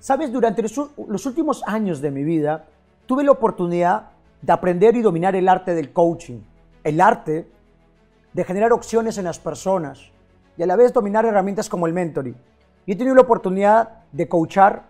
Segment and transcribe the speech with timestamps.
[0.00, 2.66] Sabes, durante los últimos años de mi vida
[3.06, 6.40] tuve la oportunidad de aprender y dominar el arte del coaching,
[6.84, 7.50] el arte
[8.32, 10.12] de generar opciones en las personas
[10.56, 12.36] y a la vez dominar herramientas como el mentoring.
[12.86, 14.84] Y he tenido la oportunidad de coachar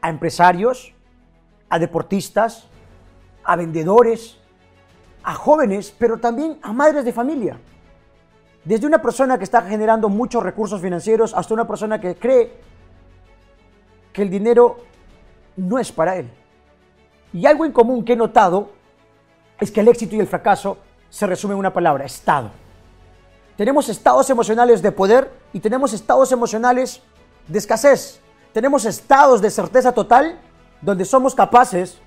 [0.00, 0.94] a empresarios,
[1.68, 2.66] a deportistas,
[3.44, 4.38] a vendedores,
[5.22, 7.58] a jóvenes, pero también a madres de familia.
[8.64, 12.73] Desde una persona que está generando muchos recursos financieros hasta una persona que cree
[14.14, 14.78] que el dinero
[15.56, 16.30] no es para él.
[17.34, 18.70] Y algo en común que he notado
[19.60, 20.78] es que el éxito y el fracaso
[21.10, 22.50] se resumen en una palabra, estado.
[23.56, 27.02] Tenemos estados emocionales de poder y tenemos estados emocionales
[27.48, 28.20] de escasez.
[28.52, 30.38] Tenemos estados de certeza total
[30.80, 31.98] donde somos capaces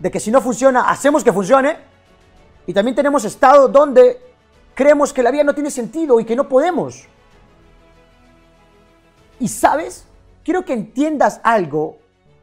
[0.00, 1.76] de que si no funciona, hacemos que funcione.
[2.66, 4.20] Y también tenemos estados donde
[4.74, 7.04] creemos que la vida no tiene sentido y que no podemos.
[9.38, 10.06] Y sabes,
[10.44, 11.98] quiero que entiendas algo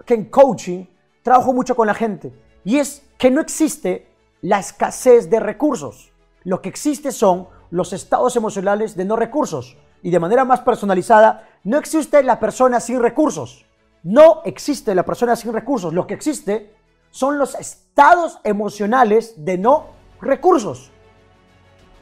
[0.06, 0.86] que en coaching
[1.22, 2.34] trabajo mucho con la gente.
[2.64, 4.08] Y es que no existe
[4.42, 6.12] la escasez de recursos.
[6.44, 9.78] Lo que existe son los estados emocionales de no recursos.
[10.02, 13.66] Y de manera más personalizada, no existe la persona sin recursos.
[14.04, 15.94] No existe la persona sin recursos.
[15.94, 16.74] Lo que existe
[17.12, 19.88] son los estados emocionales de no
[20.22, 20.92] recursos.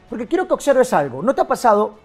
[0.10, 1.22] Porque quiero que observes algo.
[1.22, 1.96] ¿No te ha pasado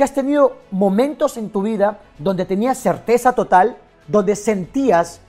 [0.00, 3.76] que has tenido momentos en tu vida donde tenías certeza total,
[4.08, 5.20] donde sentías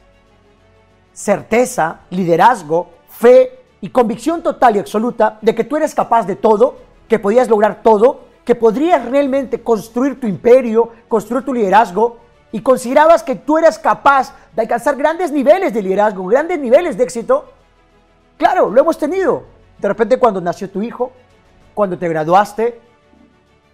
[1.11, 6.78] certeza, liderazgo, fe y convicción total y absoluta de que tú eres capaz de todo,
[7.09, 12.19] que podías lograr todo, que podrías realmente construir tu imperio, construir tu liderazgo
[12.53, 17.03] y considerabas que tú eras capaz de alcanzar grandes niveles de liderazgo, grandes niveles de
[17.03, 17.44] éxito?
[18.38, 19.44] Claro, lo hemos tenido.
[19.80, 21.11] De repente cuando nació tu hijo,
[21.73, 22.91] cuando te graduaste,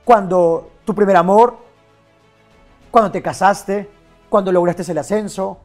[0.08, 1.58] cuando tu primer amor,
[2.90, 3.90] cuando te casaste,
[4.30, 5.58] cuando lograste el ascenso,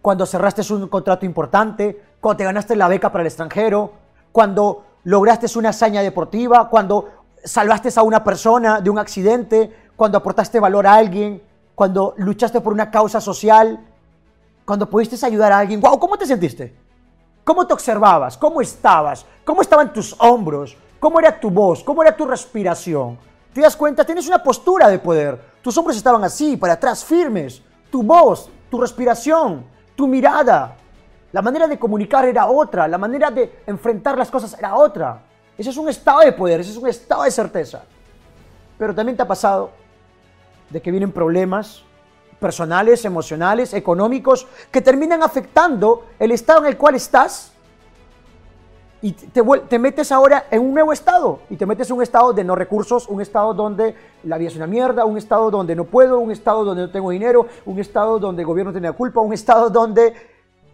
[0.00, 3.90] cuando cerraste un contrato importante, cuando te ganaste la beca para el extranjero,
[4.30, 7.08] cuando lograste una hazaña deportiva, cuando
[7.42, 11.42] salvaste a una persona de un accidente, cuando aportaste valor a alguien,
[11.74, 13.80] cuando luchaste por una causa social,
[14.64, 15.80] cuando pudiste ayudar a alguien.
[15.80, 15.98] ¡Wow!
[15.98, 16.72] ¿Cómo te sentiste?
[17.42, 18.38] ¿Cómo te observabas?
[18.38, 19.26] ¿Cómo estabas?
[19.44, 20.76] ¿Cómo estaban tus hombros?
[21.00, 21.82] ¿Cómo era tu voz?
[21.82, 23.31] ¿Cómo era tu respiración?
[23.52, 24.04] ¿Te das cuenta?
[24.04, 25.38] Tienes una postura de poder.
[25.60, 27.62] Tus hombros estaban así, para atrás, firmes.
[27.90, 29.64] Tu voz, tu respiración,
[29.94, 30.76] tu mirada.
[31.32, 32.88] La manera de comunicar era otra.
[32.88, 35.20] La manera de enfrentar las cosas era otra.
[35.56, 37.82] Ese es un estado de poder, ese es un estado de certeza.
[38.78, 39.70] Pero también te ha pasado
[40.70, 41.82] de que vienen problemas
[42.40, 47.51] personales, emocionales, económicos, que terminan afectando el estado en el cual estás
[49.02, 52.32] y te, te, metes ahora en un nuevo estado y te metes en un estado
[52.32, 55.84] de no recursos, un estado donde la vida es una mierda, un estado donde no
[55.84, 59.20] puedo, un estado donde no tengo dinero, un estado donde el gobierno tiene la culpa,
[59.20, 60.14] un estado donde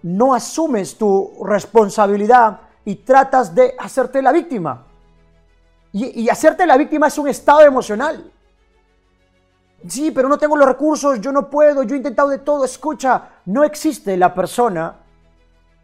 [0.03, 4.85] no asumes tu responsabilidad y tratas de hacerte la víctima.
[5.91, 8.31] Y, y hacerte la víctima es un estado emocional.
[9.87, 12.67] Sí, pero no tengo los recursos, yo no puedo, yo he intentado de todo.
[12.67, 14.97] Escucha, no existe la persona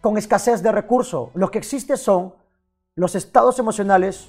[0.04, 1.30] con escasez de recursos.
[1.32, 2.34] Lo que existe son
[2.94, 4.28] los estados emocionales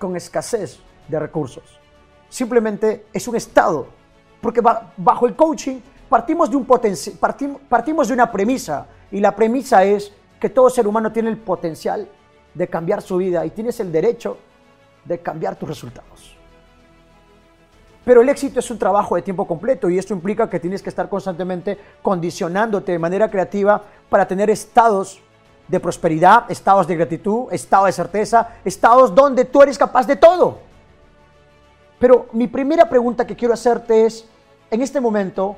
[0.00, 1.78] con escasez de recursos.
[2.28, 3.86] Simplemente es un estado,
[4.40, 4.60] porque
[4.96, 10.12] bajo el coaching partimos de, un partimos, partimos de una premisa, y la premisa es
[10.40, 12.08] que todo ser humano tiene el potencial
[12.52, 14.38] de cambiar su vida y tienes el derecho
[15.04, 16.36] de cambiar tus resultados.
[18.04, 20.90] Pero el éxito es un trabajo de tiempo completo y esto implica que tienes que
[20.90, 25.20] estar constantemente condicionándote de manera creativa para tener estados
[25.66, 30.58] de prosperidad, estados de gratitud, estados de certeza, estados donde tú eres capaz de todo.
[31.98, 34.28] Pero mi primera pregunta que quiero hacerte es,
[34.70, 35.56] en este momento,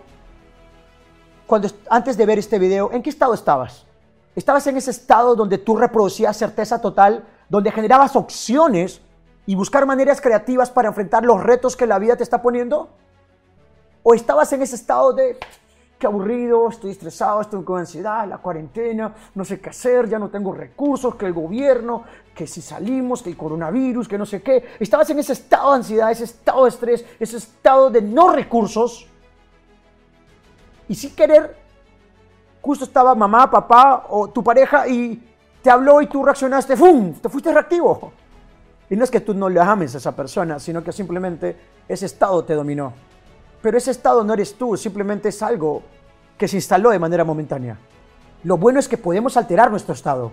[1.47, 3.85] cuando, antes de ver este video, ¿en qué estado estabas?
[4.37, 9.01] ¿Estabas en ese estado donde tú reproducías certeza total, donde generabas opciones
[9.47, 12.91] y buscar maneras creativas para enfrentar los retos que la vida te está poniendo?
[14.03, 15.39] ¿O estabas en ese estado de,
[15.99, 20.29] qué aburrido, estoy estresado, estoy con ansiedad, la cuarentena, no sé qué hacer, ya no
[20.29, 22.05] tengo recursos, que el gobierno,
[22.35, 24.65] que si salimos, que el coronavirus, que no sé qué?
[24.79, 29.07] Estabas en ese estado de ansiedad, ese estado de estrés, ese estado de no recursos.
[30.89, 31.57] Y sin querer,
[32.61, 35.23] justo estaba mamá, papá o tu pareja y
[35.63, 37.15] te habló y tú reaccionaste, ¡fum!
[37.15, 38.13] Te fuiste reactivo.
[38.89, 41.57] Y no es que tú no le ames a esa persona, sino que simplemente
[41.89, 42.93] ese estado te dominó.
[43.63, 45.83] Pero ese estado no eres tú, simplemente es algo
[46.39, 47.79] que se instaló de manera momentánea.
[48.45, 50.31] Lo bueno es que podemos alterar nuestro estado.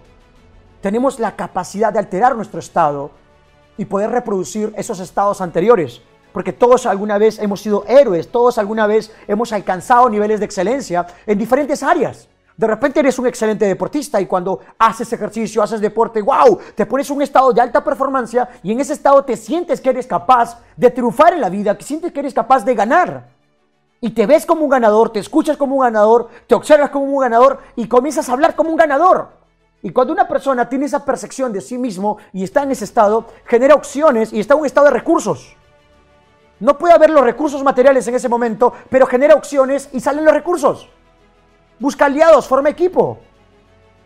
[0.81, 3.11] Tenemos la capacidad de alterar nuestro estado
[3.77, 6.01] y poder reproducir esos estados anteriores.
[6.33, 11.05] porque todos alguna vez hemos sido héroes, todos alguna vez hemos alcanzado niveles de excelencia
[11.27, 12.27] en diferentes áreas.
[12.55, 17.09] De repente eres un excelente deportista y cuando haces ejercicio, haces deporte, wow, te pones
[17.09, 20.91] un estado de alta performance y en ese estado te sientes que eres capaz de
[20.91, 23.27] triunfar en la vida, que sientes que eres capaz de ganar.
[24.01, 27.21] Y te ves como un ganador, te escuchas como un ganador, te observas como un
[27.21, 29.29] ganador y comienzas a hablar como un ganador.
[29.81, 33.25] Y cuando una persona tiene esa percepción de sí mismo y está en ese estado,
[33.45, 35.55] genera opciones y está en un estado de recursos.
[36.59, 40.33] No puede haber los recursos materiales en ese momento, pero genera opciones y salen los
[40.33, 40.89] recursos.
[41.83, 43.19] Busca aliados, forma equipo.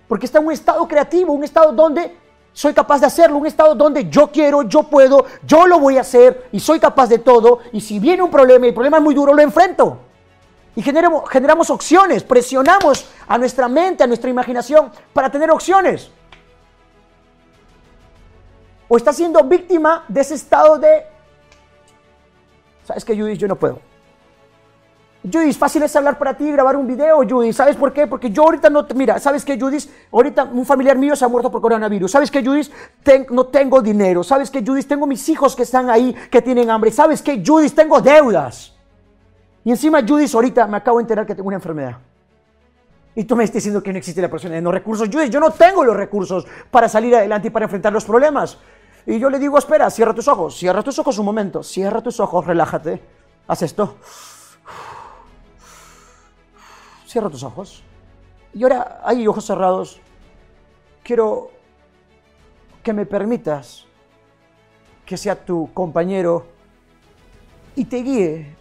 [0.07, 2.17] Porque está en un estado creativo, un estado donde
[2.51, 6.01] soy capaz de hacerlo, un estado donde yo quiero, yo puedo, yo lo voy a
[6.01, 7.59] hacer y soy capaz de todo.
[7.71, 9.99] Y si viene un problema y el problema es muy duro, lo enfrento.
[10.75, 16.09] Y generamos, generamos opciones, presionamos a nuestra mente, a nuestra imaginación para tener opciones.
[18.87, 21.05] O está siendo víctima de ese estado de,
[22.87, 23.37] ¿sabes qué, Judith?
[23.37, 23.79] Yo no puedo.
[25.23, 27.53] Judith, fácil es hablar para ti, grabar un video, Judith.
[27.53, 28.07] ¿Sabes por qué?
[28.07, 29.89] Porque yo ahorita no, mira, ¿sabes qué, Judith?
[30.11, 32.11] Ahorita un familiar mío se ha muerto por coronavirus.
[32.11, 32.71] ¿Sabes qué, Judith?
[33.31, 34.23] no tengo dinero.
[34.23, 34.87] ¿Sabes qué, Judith?
[34.87, 36.91] Tengo mis hijos que están ahí, que tienen hambre.
[36.91, 37.73] ¿Sabes qué, Judith?
[37.73, 38.73] Tengo deudas.
[39.65, 41.97] Y encima, Judith, ahorita me acabo de enterar que tengo una enfermedad.
[43.15, 45.09] Y tú me estás diciendo que no existe la persona de no recursos.
[45.11, 48.59] Judith, yo no tengo los recursos para salir adelante y para enfrentar los problemas.
[49.07, 52.19] Y yo le digo, espera, cierra tus ojos, cierra tus ojos un momento, cierra tus
[52.19, 53.01] ojos, relájate,
[53.47, 53.95] haz esto.
[57.17, 57.81] Cierra tus ojos.
[58.53, 59.99] Y ahora, hay ojos cerrados.
[61.01, 61.49] Quiero
[62.83, 63.87] que me permitas
[65.03, 66.45] que sea tu compañero
[67.75, 68.55] y te guíe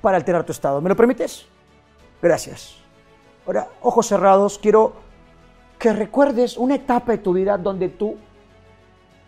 [0.00, 0.80] para alterar tu estado.
[0.80, 1.44] ¿Me lo permites?
[2.22, 2.76] Gracias.
[3.44, 4.94] Ahora, ojos cerrados, quiero
[5.78, 8.16] que recuerdes una etapa de tu vida donde tú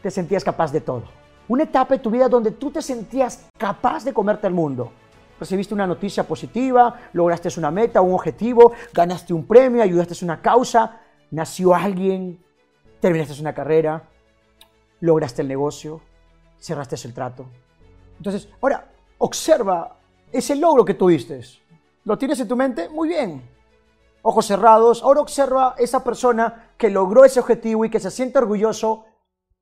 [0.02, 1.02] te sentías capaz de todo.
[1.46, 4.92] Una etapa de tu vida donde tú te sentías capaz de comerte el mundo
[5.40, 10.42] recibiste una noticia positiva, lograste una meta, un objetivo, ganaste un premio, ayudaste a una
[10.42, 11.00] causa,
[11.30, 12.44] nació alguien,
[13.00, 14.04] terminaste una carrera,
[15.00, 16.02] lograste el negocio,
[16.58, 17.46] cerraste el trato.
[18.18, 19.96] Entonces, ahora, observa
[20.30, 21.40] ese logro que tuviste.
[22.04, 22.90] ¿Lo tienes en tu mente?
[22.90, 23.42] Muy bien.
[24.22, 25.02] Ojos cerrados.
[25.02, 29.06] Ahora observa esa persona que logró ese objetivo y que se siente orgulloso.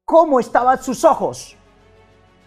[0.04, 1.56] ¿Cómo estaban sus ojos?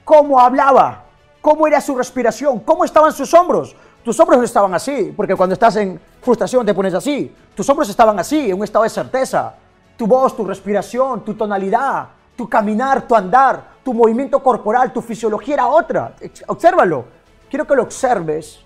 [0.03, 1.05] ¿Cómo hablaba?
[1.41, 3.75] Cómo era su respiración, cómo estaban sus hombros.
[4.03, 7.33] Tus hombros no estaban así, porque cuando estás en frustración te pones así.
[7.55, 9.55] Tus hombros estaban así, en un estado de certeza.
[9.97, 15.55] Tu voz, tu respiración, tu tonalidad, tu caminar, tu andar, tu movimiento corporal, tu fisiología
[15.55, 16.15] era otra.
[16.47, 17.05] Obsérvalo.
[17.49, 18.61] Quiero que lo observes.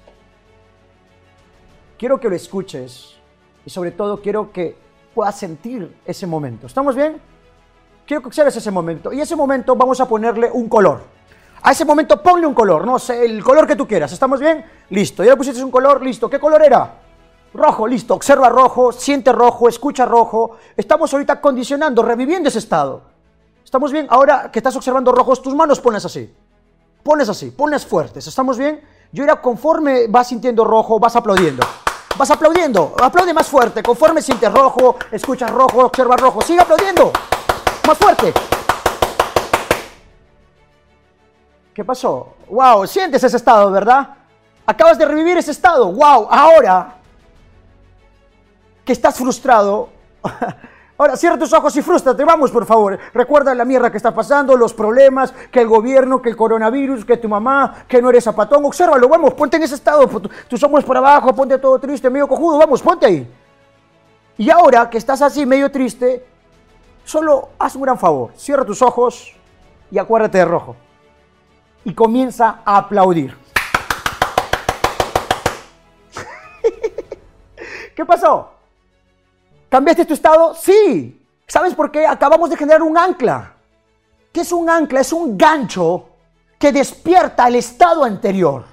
[1.98, 3.16] Quiero que lo escuches.
[3.66, 4.78] Y sobre todo quiero que
[5.14, 6.68] puedas sentir ese momento.
[6.68, 7.20] ¿Estamos bien?
[8.06, 9.12] Quiero que observes ese momento.
[9.12, 11.15] Y ese momento vamos a ponerle un color.
[11.66, 14.12] A ese momento ponle un color, no sé, el color que tú quieras.
[14.12, 14.64] ¿Estamos bien?
[14.92, 15.24] Listo.
[15.24, 16.30] Ya le pusiste un color, listo.
[16.30, 16.94] ¿Qué color era?
[17.56, 18.14] Rojo, listo.
[18.14, 20.58] Observa rojo, siente rojo, escucha rojo.
[20.78, 23.02] Estamos ahorita condicionando, reviviendo ese estado.
[23.64, 24.06] ¿Estamos bien?
[24.12, 26.32] Ahora que estás observando rojos, tus manos pones así.
[27.02, 28.28] Pones así, pones fuertes.
[28.28, 28.82] ¿Estamos bien?
[29.12, 31.66] Yo era conforme vas sintiendo rojo, vas aplaudiendo.
[32.16, 32.94] Vas aplaudiendo.
[33.02, 33.82] Aplaude más fuerte.
[33.82, 36.44] Conforme sientes rojo, escuchas rojo, observa rojo.
[36.44, 37.12] Sigue aplaudiendo.
[37.88, 38.55] Más fuerte.
[41.76, 42.36] ¿Qué pasó?
[42.50, 42.88] ¡Wow!
[42.88, 44.08] Sientes ese estado, ¿verdad?
[44.66, 45.92] Acabas de revivir ese estado.
[45.92, 46.30] ¡Wow!
[46.32, 46.96] Ahora
[48.86, 49.90] que estás frustrado.
[50.98, 52.24] Ahora, cierra tus ojos y frustrate.
[52.24, 52.98] Vamos, por favor.
[53.14, 57.18] Recuerda la mierda que está pasando, los problemas, que el gobierno, que el coronavirus, que
[57.18, 58.64] tu mamá, que no eres zapatón.
[58.64, 60.08] Obsérvalo, vamos, ponte en ese estado.
[60.48, 62.58] Tus ojos por abajo, ponte todo triste, medio cojudo.
[62.58, 63.28] Vamos, ponte ahí.
[64.38, 66.26] Y ahora que estás así, medio triste,
[67.04, 68.32] solo haz un gran favor.
[68.38, 69.36] Cierra tus ojos
[69.92, 70.78] y acuérdate de rojo
[71.86, 73.38] y comienza a aplaudir.
[77.96, 78.52] ¿Qué pasó?
[79.70, 80.54] ¿Cambiaste tu estado?
[80.56, 81.26] Sí.
[81.48, 82.06] ¿Sabes por qué?
[82.06, 83.54] Acabamos de generar un ancla.
[84.34, 85.00] ¿Qué es un ancla?
[85.00, 86.10] Es un gancho
[86.60, 88.66] que despierta el estado anterior.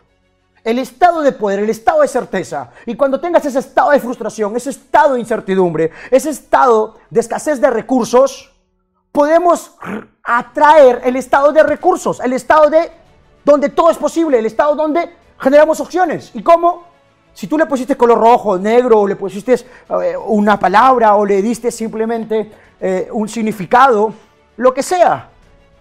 [0.64, 2.70] El estado de poder, el estado de certeza.
[2.86, 7.60] Y cuando tengas ese estado de frustración, ese estado de incertidumbre, ese estado de escasez
[7.60, 8.52] de recursos,
[9.10, 9.76] podemos
[10.22, 13.01] atraer el estado de recursos, el estado de
[13.44, 16.30] donde todo es posible, el estado donde generamos opciones.
[16.34, 16.84] ¿Y cómo?
[17.34, 21.40] Si tú le pusiste color rojo, negro, o le pusiste eh, una palabra, o le
[21.40, 24.12] diste simplemente eh, un significado,
[24.56, 25.28] lo que sea.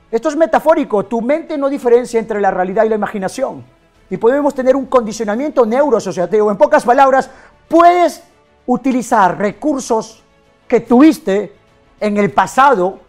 [0.09, 3.63] Esto es metafórico, tu mente no diferencia entre la realidad y la imaginación.
[4.09, 6.51] Y podemos tener un condicionamiento neurosociativo.
[6.51, 7.29] En pocas palabras,
[7.67, 8.23] puedes
[8.65, 10.21] utilizar recursos
[10.67, 11.53] que tuviste
[11.99, 12.99] en el pasado,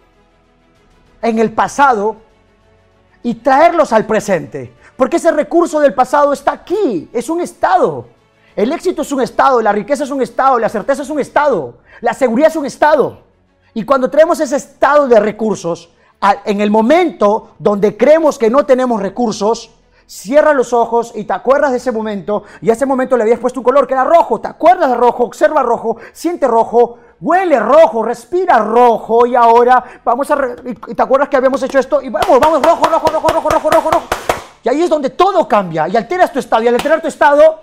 [1.21, 2.17] en el pasado,
[3.23, 4.73] y traerlos al presente.
[4.97, 8.07] Porque ese recurso del pasado está aquí, es un estado.
[8.55, 11.79] El éxito es un estado, la riqueza es un estado, la certeza es un estado,
[12.01, 13.21] la seguridad es un estado.
[13.75, 15.91] Y cuando traemos ese estado de recursos,
[16.45, 19.71] en el momento donde creemos que no tenemos recursos,
[20.07, 23.39] cierra los ojos y te acuerdas de ese momento, y a ese momento le habías
[23.39, 27.59] puesto un color que era rojo, te acuerdas de rojo, observa rojo, siente rojo, huele
[27.59, 30.37] rojo, respira rojo, y ahora vamos a...
[30.65, 33.71] y te acuerdas que habíamos hecho esto, y vamos, vamos, rojo, rojo, rojo, rojo, rojo,
[33.71, 34.09] rojo, rojo.
[34.65, 36.63] Y ahí es donde todo cambia y alteras tu estado.
[36.63, 37.61] Y al alterar tu estado,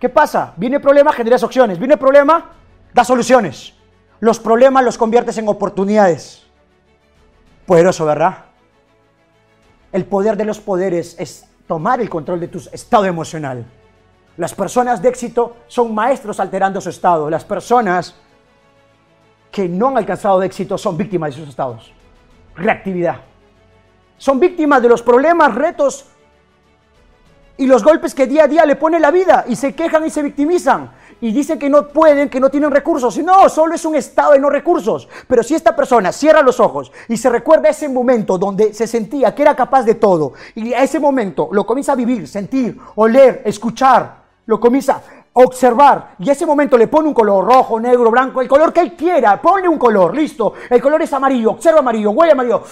[0.00, 0.54] ¿qué pasa?
[0.56, 1.78] Viene problema, generas opciones.
[1.78, 2.52] Viene problema,
[2.92, 3.74] da soluciones.
[4.20, 6.46] Los problemas los conviertes en oportunidades.
[7.66, 8.46] Poderoso, ¿verdad?
[9.94, 13.64] El poder de los poderes es tomar el control de tu estado emocional.
[14.36, 17.30] Las personas de éxito son maestros alterando su estado.
[17.30, 18.16] Las personas
[19.52, 21.92] que no han alcanzado de éxito son víctimas de sus estados.
[22.56, 23.20] Reactividad.
[24.18, 26.06] Son víctimas de los problemas, retos
[27.56, 30.10] y los golpes que día a día le pone la vida y se quejan y
[30.10, 30.90] se victimizan
[31.24, 33.16] y dicen que no pueden, que no tienen recursos.
[33.16, 35.08] No, solo es un estado de no recursos.
[35.26, 39.34] Pero si esta persona cierra los ojos y se recuerda ese momento donde se sentía
[39.34, 43.40] que era capaz de todo y a ese momento lo comienza a vivir, sentir, oler,
[43.46, 45.00] escuchar, lo comienza
[45.32, 48.70] a observar y a ese momento le pone un color rojo, negro, blanco, el color
[48.70, 50.52] que él quiera, ponle un color, listo.
[50.68, 52.62] El color es amarillo, observa amarillo, huele amarillo.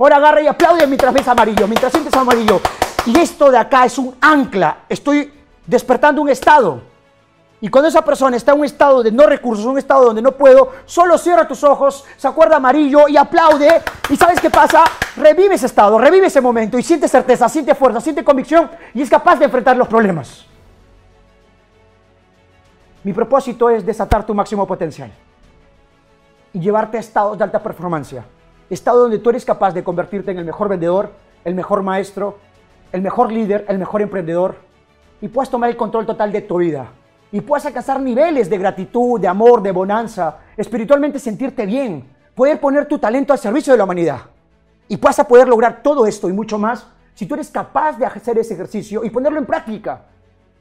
[0.00, 2.60] Ahora agarra y aplaude mientras ves amarillo, mientras sientes amarillo.
[3.06, 4.78] Y esto de acá es un ancla.
[4.88, 5.32] Estoy
[5.64, 6.95] despertando un estado.
[7.60, 10.32] Y cuando esa persona está en un estado de no recursos, un estado donde no
[10.32, 13.82] puedo, solo cierra tus ojos, se acuerda amarillo y aplaude.
[14.10, 14.84] ¿Y sabes qué pasa?
[15.16, 19.08] Revive ese estado, revive ese momento y siente certeza, siente fuerza, siente convicción y es
[19.08, 20.44] capaz de enfrentar los problemas.
[23.02, 25.10] Mi propósito es desatar tu máximo potencial
[26.52, 28.16] y llevarte a estados de alta performance
[28.70, 31.10] estado donde tú eres capaz de convertirte en el mejor vendedor,
[31.44, 32.38] el mejor maestro,
[32.92, 34.56] el mejor líder, el mejor emprendedor,
[35.20, 36.88] y puedas tomar el control total de tu vida,
[37.32, 42.04] y puedas alcanzar niveles de gratitud, de amor, de bonanza, espiritualmente sentirte bien,
[42.34, 44.20] poder poner tu talento al servicio de la humanidad,
[44.88, 48.38] y puedas poder lograr todo esto y mucho más si tú eres capaz de hacer
[48.38, 50.02] ese ejercicio y ponerlo en práctica.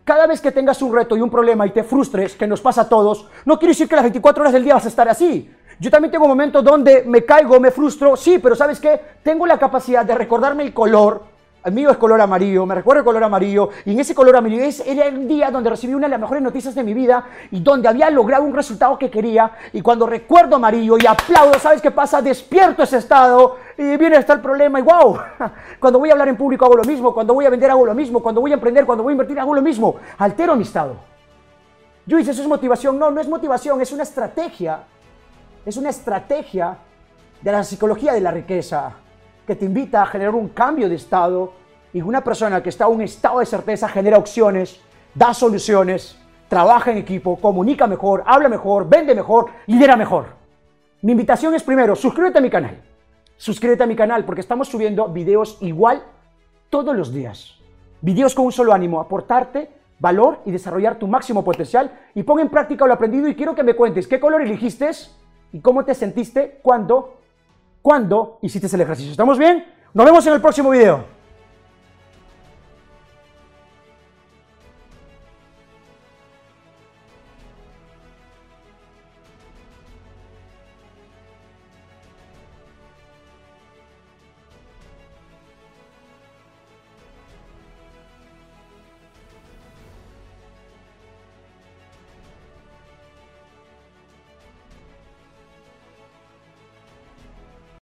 [0.06, 2.82] Cada vez que tengas un reto y un problema y te frustres, que nos pasa
[2.82, 5.52] a todos, no quiere decir que las 24 horas del día vas a estar así.
[5.80, 9.02] Yo también tengo momentos donde me caigo, me frustro, sí, pero ¿sabes qué?
[9.24, 11.24] Tengo la capacidad de recordarme el color.
[11.72, 15.06] Mío es color amarillo, me recuerdo el color amarillo, y en ese color amarillo era
[15.08, 18.10] el día donde recibí una de las mejores noticias de mi vida y donde había
[18.10, 19.52] logrado un resultado que quería.
[19.74, 22.22] Y cuando recuerdo amarillo y aplaudo, ¿sabes qué pasa?
[22.22, 25.18] Despierto ese estado y viene hasta el problema y wow.
[25.80, 27.96] Cuando voy a hablar en público hago lo mismo, cuando voy a vender hago lo
[27.96, 29.96] mismo, cuando voy a emprender, cuando voy a invertir hago lo mismo.
[30.18, 30.96] Altero mi estado.
[32.06, 33.00] Yo dice, eso es motivación.
[33.00, 34.82] No, no es motivación, es una estrategia
[35.66, 36.78] es una estrategia
[37.42, 38.94] de la psicología de la riqueza
[39.46, 41.54] que te invita a generar un cambio de estado
[41.94, 44.82] y una persona que está en un estado de certeza genera opciones,
[45.14, 46.18] da soluciones,
[46.50, 50.28] trabaja en equipo, comunica mejor, habla mejor, vende mejor, lidera mejor.
[51.02, 52.82] Mi invitación es primero, suscríbete a mi canal.
[53.38, 56.04] Suscríbete a mi canal porque estamos subiendo videos igual
[56.70, 57.60] todos los días.
[58.02, 62.50] Videos con un solo ánimo, aportarte valor y desarrollar tu máximo potencial y pon en
[62.50, 64.90] práctica lo aprendido y quiero que me cuentes qué color elegiste
[65.52, 67.18] y cómo te sentiste cuando,
[67.86, 69.12] cuando hiciste el ejercicio.
[69.12, 69.64] ¿Estamos bien?
[69.94, 71.15] Nos vemos en el próximo video.